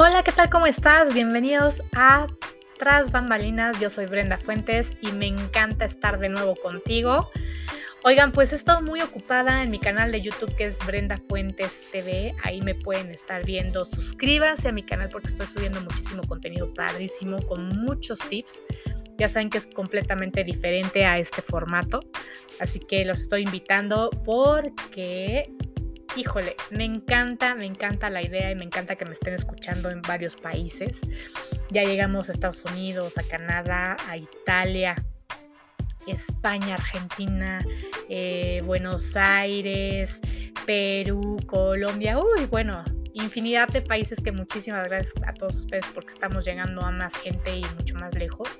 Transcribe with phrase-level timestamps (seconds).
[0.00, 0.48] Hola, ¿qué tal?
[0.48, 1.12] ¿Cómo estás?
[1.12, 2.28] Bienvenidos a
[2.78, 3.80] Tras Bambalinas.
[3.80, 7.28] Yo soy Brenda Fuentes y me encanta estar de nuevo contigo.
[8.04, 11.84] Oigan, pues he estado muy ocupada en mi canal de YouTube que es Brenda Fuentes
[11.90, 12.32] TV.
[12.44, 13.84] Ahí me pueden estar viendo.
[13.84, 18.62] Suscríbanse a mi canal porque estoy subiendo muchísimo contenido padrísimo con muchos tips.
[19.18, 21.98] Ya saben que es completamente diferente a este formato.
[22.60, 25.50] Así que los estoy invitando porque
[26.16, 30.02] híjole, me encanta, me encanta la idea y me encanta que me estén escuchando en
[30.02, 31.00] varios países.
[31.70, 35.04] Ya llegamos a Estados Unidos, a Canadá, a Italia,
[36.06, 37.64] España, Argentina,
[38.08, 40.20] eh, Buenos Aires,
[40.66, 46.44] Perú, Colombia, uy, bueno, infinidad de países que muchísimas gracias a todos ustedes porque estamos
[46.44, 48.58] llegando a más gente y mucho más lejos.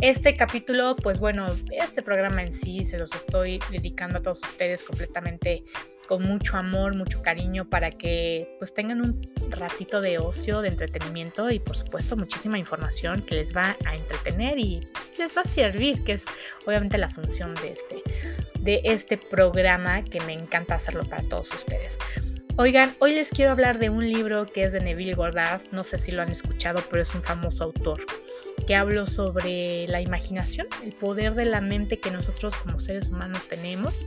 [0.00, 4.82] Este capítulo, pues bueno, este programa en sí se los estoy dedicando a todos ustedes
[4.82, 5.64] completamente
[6.10, 11.52] con mucho amor, mucho cariño para que pues tengan un ratito de ocio, de entretenimiento
[11.52, 14.80] y por supuesto muchísima información que les va a entretener y
[15.20, 16.26] les va a servir, que es
[16.66, 18.02] obviamente la función de este,
[18.58, 21.96] de este programa que me encanta hacerlo para todos ustedes.
[22.56, 25.96] Oigan, hoy les quiero hablar de un libro que es de Neville Goddard, no sé
[25.96, 28.00] si lo han escuchado, pero es un famoso autor,
[28.66, 33.46] que hablo sobre la imaginación, el poder de la mente que nosotros como seres humanos
[33.46, 34.04] tenemos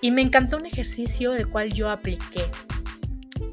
[0.00, 2.50] y me encantó un ejercicio el cual yo apliqué.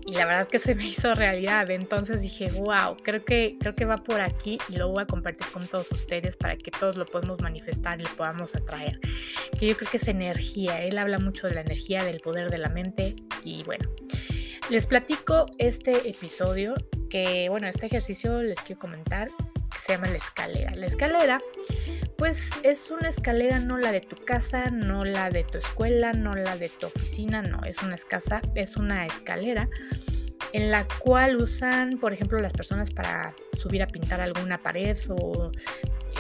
[0.05, 1.69] Y la verdad que se me hizo realidad.
[1.71, 5.47] Entonces dije, wow, creo que, creo que va por aquí y lo voy a compartir
[5.51, 8.99] con todos ustedes para que todos lo podamos manifestar y lo podamos atraer.
[9.59, 10.83] Que yo creo que es energía.
[10.83, 13.16] Él habla mucho de la energía, del poder de la mente.
[13.43, 13.89] Y bueno,
[14.69, 16.75] les platico este episodio
[17.09, 19.29] que, bueno, este ejercicio les quiero comentar
[19.79, 20.71] se llama la escalera.
[20.75, 21.39] La escalera
[22.17, 26.33] pues es una escalera no la de tu casa, no la de tu escuela, no
[26.33, 29.69] la de tu oficina, no, es una escasa, es una escalera
[30.53, 35.51] en la cual usan, por ejemplo, las personas para subir a pintar alguna pared o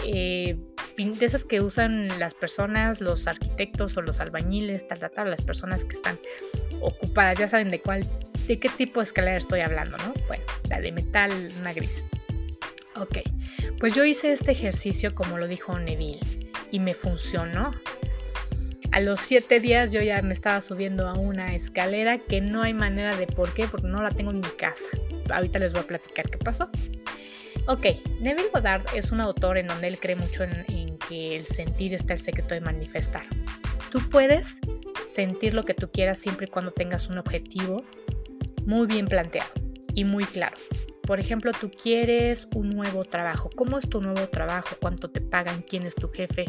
[0.05, 0.57] eh,
[0.97, 5.41] de esas que usan las personas, los arquitectos o los albañiles, tal, tal, tal, las
[5.41, 6.17] personas que están
[6.81, 8.03] ocupadas, ya saben de cuál,
[8.47, 10.13] de qué tipo de escalera estoy hablando, ¿no?
[10.27, 12.03] Bueno, la de metal, una gris.
[12.97, 13.19] Ok,
[13.77, 16.19] pues yo hice este ejercicio como lo dijo Neville
[16.71, 17.71] y me funcionó.
[18.93, 22.73] A los siete días yo ya me estaba subiendo a una escalera que no hay
[22.73, 24.85] manera de por qué, porque no la tengo en mi casa.
[25.29, 26.69] Ahorita les voy a platicar qué pasó.
[27.67, 27.87] Ok,
[28.21, 32.13] Neville Goddard es un autor en donde él cree mucho en, que el sentir está
[32.13, 33.25] el secreto de manifestar.
[33.91, 34.59] Tú puedes
[35.05, 37.83] sentir lo que tú quieras siempre y cuando tengas un objetivo
[38.65, 39.51] muy bien planteado
[39.93, 40.55] y muy claro.
[41.05, 43.49] Por ejemplo, tú quieres un nuevo trabajo.
[43.55, 44.75] ¿Cómo es tu nuevo trabajo?
[44.79, 45.61] ¿Cuánto te pagan?
[45.61, 46.45] ¿Quién es tu jefe?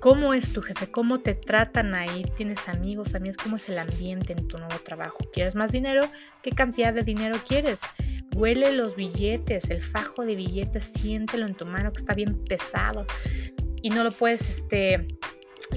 [0.00, 0.90] ¿Cómo es tu jefe?
[0.90, 2.24] ¿Cómo te tratan ahí?
[2.36, 3.36] ¿Tienes amigos, amigas?
[3.36, 5.18] ¿Cómo es el ambiente en tu nuevo trabajo?
[5.32, 6.10] ¿Quieres más dinero?
[6.42, 7.82] ¿Qué cantidad de dinero quieres?
[8.34, 13.04] Huele los billetes, el fajo de billetes, siéntelo en tu mano que está bien pesado
[13.82, 15.08] y no lo puedes este,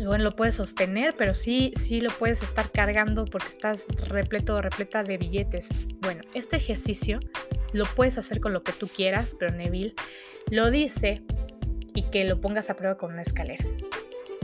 [0.06, 4.62] bueno, lo puedes sostener, pero sí, sí lo puedes estar cargando porque estás repleto o
[4.62, 5.70] repleta de billetes.
[6.00, 7.20] Bueno, este ejercicio
[7.74, 9.96] lo puedes hacer con lo que tú quieras, pero Neville
[10.50, 11.22] lo dice
[11.94, 13.66] y que lo pongas a prueba con una escalera.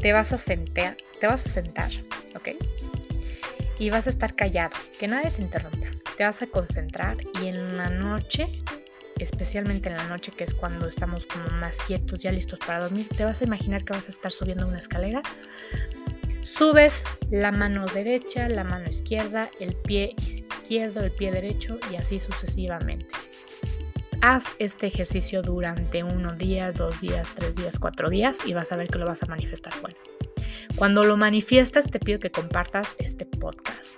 [0.01, 1.91] Te vas a sentar, te vas a sentar,
[2.35, 2.49] ¿ok?
[3.79, 5.87] Y vas a estar callado, que nadie te interrumpa.
[6.17, 8.49] Te vas a concentrar y en la noche
[9.19, 13.07] especialmente en la noche, que es cuando estamos como más quietos, ya listos para dormir,
[13.15, 15.21] te vas a imaginar que vas a estar subiendo una escalera.
[16.41, 22.19] Subes la mano derecha, la mano izquierda, el pie izquierdo, el pie derecho y así
[22.19, 23.07] sucesivamente.
[24.21, 28.75] Haz este ejercicio durante unos días, dos días, tres días, cuatro días y vas a
[28.75, 29.73] ver que lo vas a manifestar.
[29.81, 29.95] Bueno,
[30.75, 33.95] cuando lo manifiestas te pido que compartas este podcast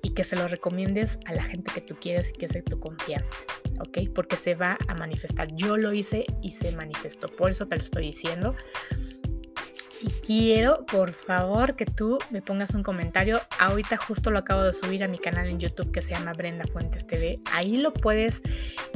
[0.00, 2.62] y que se lo recomiendes a la gente que tú quieres y que es de
[2.62, 3.40] tu confianza.
[3.80, 4.10] ¿ok?
[4.14, 5.48] Porque se va a manifestar.
[5.54, 8.54] Yo lo hice y se manifestó, por eso te lo estoy diciendo.
[10.00, 13.40] Y quiero, por favor, que tú me pongas un comentario.
[13.58, 16.66] Ahorita justo lo acabo de subir a mi canal en YouTube que se llama Brenda
[16.66, 17.40] Fuentes TV.
[17.52, 18.42] Ahí lo puedes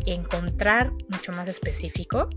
[0.06, 2.28] encontrar mucho más específico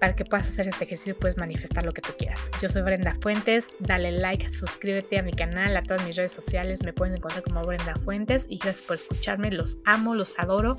[0.00, 2.50] para que puedas hacer este ejercicio y puedes manifestar lo que tú quieras.
[2.60, 6.82] Yo soy Brenda Fuentes, dale like, suscríbete a mi canal, a todas mis redes sociales,
[6.84, 10.76] me pueden encontrar como Brenda Fuentes y gracias por escucharme, los amo, los adoro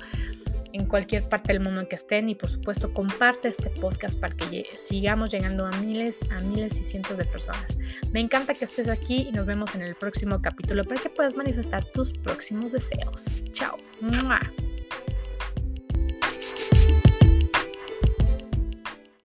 [0.72, 4.34] en cualquier parte del mundo en que estén y por supuesto comparte este podcast para
[4.34, 7.78] que sigamos llegando a miles, a miles y cientos de personas.
[8.12, 11.36] Me encanta que estés aquí y nos vemos en el próximo capítulo para que puedas
[11.36, 13.26] manifestar tus próximos deseos.
[13.52, 13.76] Chao.